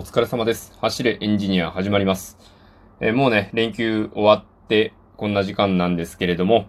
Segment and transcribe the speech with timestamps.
[0.00, 0.72] お疲れ様です。
[0.80, 2.38] 走れエンジニア始まります。
[3.00, 6.66] えーもうね、連休終わってこんな時間なんですけれども、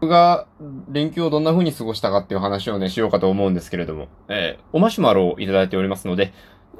[0.00, 0.46] 僕が
[0.88, 6.32] 連休をどんな風に過ごしたかっていう話をね、しようかと思うんですけれども、えーおマシュマロをいただいておりますので、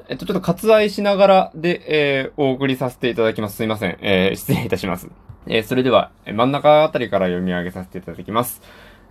[0.07, 1.83] えっと、ちょっと割愛しながらで、
[2.21, 3.57] えーお送りさせていただきます。
[3.57, 3.97] すいません。
[3.99, 5.09] え失礼いたします。
[5.47, 8.61] えそれでは、真ん中あたりから読み上げさせていただきます。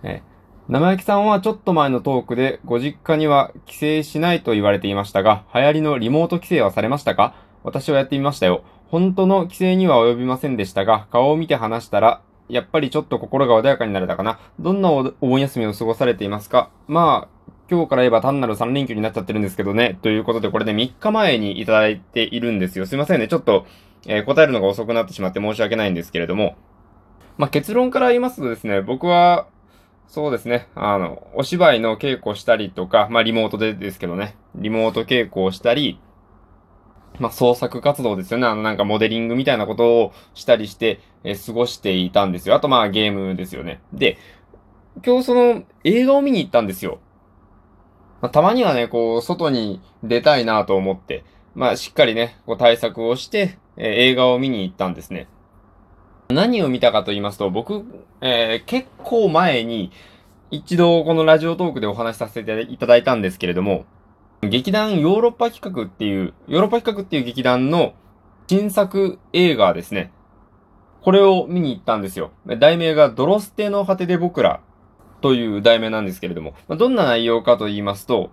[0.01, 0.36] えー
[0.69, 7.35] 生焼きさんはちょっと前のトークでご実家には帰省しないと言われていましたが、流行りのリモート帰省はされましたか？
[7.63, 8.65] 私はやってみましたよ。
[8.87, 14.39] 本当の帰省には及びませんでしたが、顔を見て話したら、やっぱりちょっと心が穏やかになれたかな。
[14.59, 16.69] どんなおお盆休みを過ごされていますか？
[16.89, 19.97] まあ、今日から言えば単なる3連休になっちゃってるんですけどね。
[20.01, 22.85] ということで、これで3日前にいただいているんですよ。
[22.85, 23.29] すいませんね。
[23.29, 23.65] ちょっと、
[24.05, 26.57] えー答えるのが遅くなってしまって申し訳ないんですけれども。
[27.37, 29.47] まあ、結論から言いますとですね、僕は、
[30.07, 30.69] そうですね。
[30.73, 35.99] あの、お芝居の稽古したりとか、まあリモートでですけどね、リモート稽古をしたり、
[37.19, 38.47] まあ創作活動ですよね。
[38.47, 42.55] あのなんかモデリングみたいなことをしたりして、え過ごしていたんですよ。
[42.55, 43.81] あとまあゲームですよね。
[43.91, 44.17] で、
[45.05, 46.99] 今日その映画を見に行ったんですよ。
[48.21, 55.27] まあ、たまにはね、こう、外に出たいなと思って、まあしっかりね、こう対策をして、えー映画を見に行ったんですね。
[56.29, 57.85] 何を見たかと言いますと、僕、
[58.21, 59.91] えー結構前に、
[60.51, 63.85] 一度このラジオトークでお話しさせていただいたんですけれども、
[64.41, 67.93] 劇団ヨーロッパ企画っていう、ヨーロッパ企画っていう劇団の
[68.47, 70.11] 新作映画ですね。
[71.01, 72.31] これを見に行ったんですよ。
[72.45, 74.59] 題名がドロステの果てで僕ら
[75.21, 78.29] という題名なんですけれども、どんな内容かと言いますと、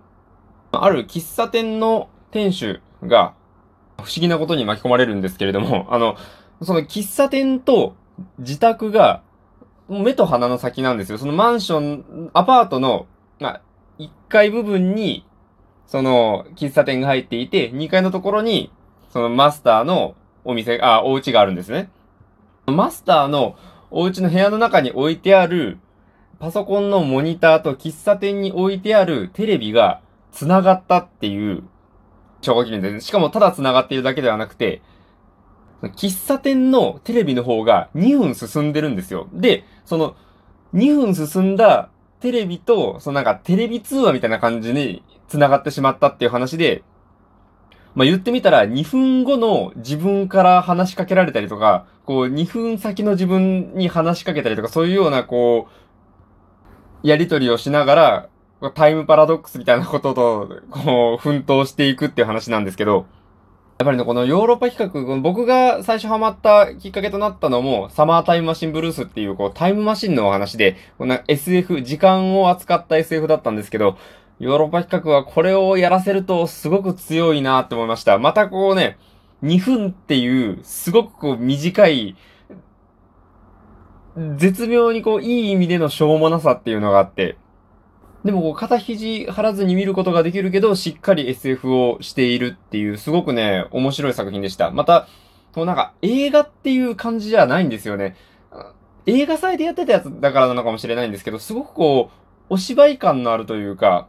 [0.71, 3.33] ある喫茶店の店主が
[3.97, 6.15] 不思議なことに巻き込まれるんですけれども、あの、
[6.61, 7.95] その喫茶店と
[8.39, 9.21] 自宅が
[9.89, 11.17] 目と鼻の先なんですよ。
[11.17, 13.07] そのマンション、アパートの、
[13.39, 13.61] まあ、
[13.99, 15.25] 1階部分に、
[15.85, 18.71] その、喫茶店が入っていて、2階のところに、
[19.09, 21.89] そのマスターのお店、あ、お家があるんですね。
[22.65, 23.55] マスターの
[23.91, 25.77] お家の部屋の中に置いてある、
[26.39, 30.01] パソコンのモニターと喫茶店に置いてあるテレビが
[30.31, 31.63] 繋がったっていう、
[32.41, 33.07] 証拠記念です。
[33.07, 34.81] しかもただ繋がっているだけではなくて、
[35.81, 39.27] 喫茶店のテレビの方が2分進んでるんですよ。
[39.33, 40.15] で、その
[40.73, 46.83] 2分進んだテレビと、そのなんかテレビ通話みたいな感じに繋がってしまったっていう話で、
[47.93, 55.67] まあ言ってみたら2分後の自分から話しかけられたりとか、こう2分先の自分に話しかけたりとか、そういうようなこ
[57.03, 58.29] う、やりとりをしながら、
[58.73, 63.05] タイムパラドックスみたいなことと、こう、奮闘していくっていう話なんですけど、
[63.77, 73.97] やっぱりね、このヨーロッパ企画、僕が最初ハマったきっかけとなったのも、サマータイムマシンブルースっていう、こう、タイムマシンのお話で、こんな SF、時間を扱った SF だったんですけど、
[74.39, 78.17] ヨーロッパ企画はこれをやらせるとすごく強いなって思いました。
[78.17, 78.97] またこうね、
[79.43, 82.15] 2分っていう、すごくこう短い、
[84.37, 87.35] 絶妙にこう、いい意味でのしょうもなさっていうのがあって、
[88.25, 94.71] でもこう、肩肘張らずに見ることができるけど、しっかり SF をしているっていう、すごくね、面白い作品でした。
[94.71, 95.07] また、
[95.53, 98.15] こうなんか、映画っていう感じじゃないんですよね。
[99.05, 102.15] 映画祭でやってたやつだからなのかもしれないんですけど、すごくこう、
[102.49, 104.07] お芝居感のあるというか、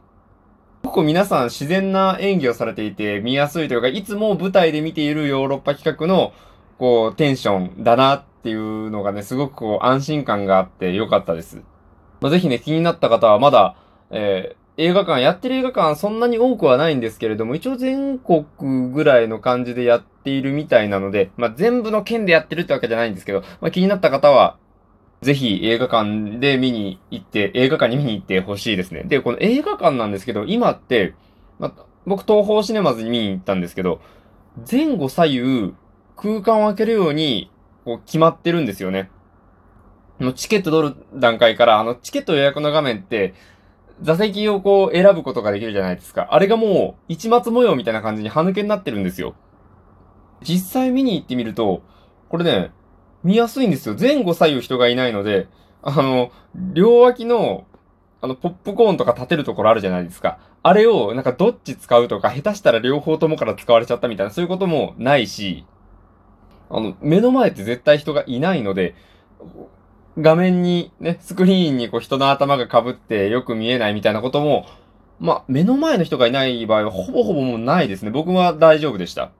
[0.81, 6.33] 結構皆さん自然な演技をされていて見やすいというか、いつも舞台で見ているヨーロッパ企画の、
[6.79, 11.61] こう、テンションだなっていうのがね、すごくこう、安心感があってよかったです。
[12.19, 13.75] まあ、ぜひね、気になった方はまだ、
[14.11, 24.57] えー映画館、やってる映画館そんなに多くはないんですけれども、一応全国ぐらいの感じでやっているみたいなので、まあ、全部の県でやってるってわけじゃないんですけど、まあ、気になった方は、
[25.23, 29.01] ぜひ映画館で見に行って、映画館に見に行ってほしいですね。
[29.03, 31.15] で、この映画館なんですけど、今って、
[31.57, 33.99] まあ、僕東宝シネマズに見に行ったんですけど、
[34.69, 35.73] 前後左右
[36.15, 37.49] 空間を空けるように、
[37.83, 39.09] こう決まってるんですよね。
[40.19, 43.33] もうチケット取る段階から、あの、チケット予約の画面って、
[44.01, 46.29] 座席をこう選ぶことができるじゃないですか。
[46.31, 49.35] あれがもう、一末模様みたいな感じに歯抜けになってるんですよ。
[50.41, 51.81] 実際見に行ってみると、
[52.29, 52.71] これね、
[53.23, 53.95] 見やすいんですよ。
[53.99, 55.47] 前後左右人がいないので、
[55.81, 56.31] あの、
[56.73, 57.65] 両脇の、
[58.21, 60.39] あの、ポップコーンとか立てるところあるじゃないですか。
[60.63, 65.65] あれを、なんかどっち使うとか、下手したら両方ともから使われちゃったみたいな、そういうこともないし、
[66.69, 68.95] あの、目の前って絶対人がいないので、
[70.17, 74.65] 画面にね、スクリーンにこう人の頭が被ってよく見えないみたいなことも、
[75.19, 78.11] まあ、目の前の人がいない場合はほぼほぼもうないですね。
[78.11, 79.31] 僕は大丈夫でした。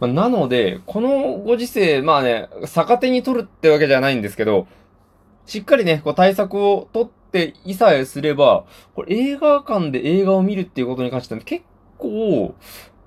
[0.00, 4.66] まあなので、このご時世、まあね、逆手に取るってわけじゃないんですけど、
[5.46, 8.64] しっかりね、こう対策を取っていさえすれば、
[8.94, 11.64] これ映画館で映画を見るっていうことに関しては結
[11.98, 12.54] 構、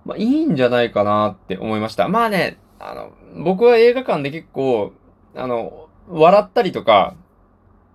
[0.06, 2.08] まあいいんじゃないかなって思いました。
[2.08, 3.12] まあね、あの、
[3.44, 4.94] 僕は映画館で結構、
[5.36, 7.16] あの、笑ったりとか、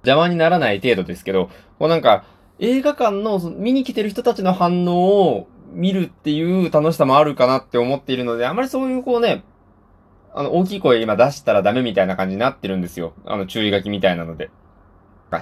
[0.04, 1.48] 邪魔にならない程度ですけど、
[1.78, 2.24] こうなんか、
[2.58, 9.44] 映画館の見に来てる人たちの反応を見るっていう楽しさもあるかなって思っているので、あまりそういうこうね、
[10.34, 13.14] あの、大きい声今出したらダメみたいな感じになってるんですよ。
[13.24, 14.50] あの、注意書きみたいなので。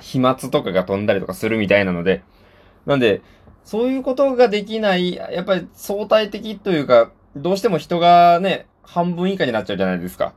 [0.01, 2.23] 飛沫とかが飛んだりとかするみたいなので。
[2.87, 3.23] なんで、
[3.65, 10.33] そういうことができない、やっぱり相対的というか、どうしても人がね、半分以下になっちゃうじゃないですか。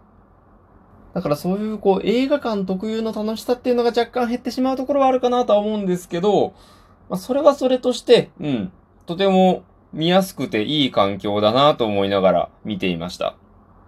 [1.13, 6.53] だからそういうこう映画館特有の楽しさっていうのが若干減ってしまうところはあるかなとは思うんですけど、
[7.09, 8.71] まあ、それはそれとして、うん、
[9.05, 9.63] とても
[9.93, 13.35] 見やすくていい環境だなと思いながら見ていました。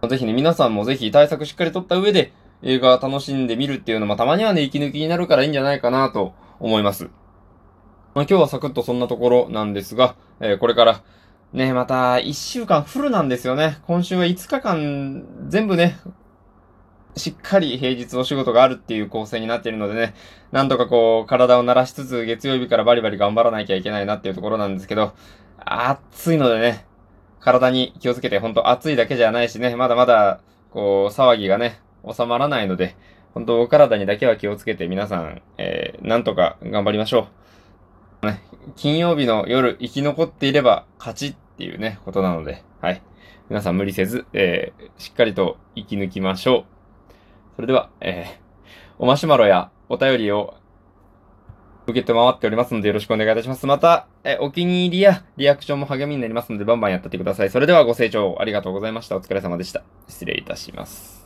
[0.07, 2.31] ぜひね、皆さんもぜひ対策しっかりとった上で
[2.61, 7.09] 映画楽しんでみるっていうのもたまにはね、息抜きになるからいいんじゃないかなと思います。
[8.13, 11.01] まあ、今日はサクッとそんなところなんですが、えー、これから
[11.53, 13.77] ね、また1週間フルなんですよね。
[13.87, 15.97] 今週は5日間全部ね、
[17.15, 20.13] しっかり平日お仕事があるっていう構成になっているのでね、
[20.51, 25.13] なんとかこう、体を慣らしつつ、月曜日からバリバリ頑張らなきゃいけないなっていうところなんですけど、
[25.57, 26.85] 暑いのでね、
[27.39, 30.41] 体に気をつけて、ほんと暑いだけじゃないしね、まだまだ、
[30.71, 31.79] こう、騒ぎがね、
[32.11, 32.95] 収まらないので、
[33.33, 37.27] 本当お体にだけは気をつけて皆さん、えー、なんとか頑張りましょ
[38.23, 38.27] う。
[38.27, 38.41] ね、
[38.75, 43.01] 金曜日の夜生き残っていれば勝ちっていうね、ことなので、はい。
[43.49, 46.74] 皆さん無理せず、えー、しっかりと生き抜きましょう。
[47.55, 48.67] それでは、えー、
[48.99, 50.55] おマシュマロやお便りを
[51.87, 53.65] 受けて回っておりますのでよろしくお願いいたします。
[53.67, 57.49] また、えお気に入りやリアクションも励みになりますのでバンバンやってってください。
[57.49, 59.15] それではご清聴ありがとうございました。
[59.15, 59.83] お疲れ様でした。
[60.07, 61.24] 失礼いたします。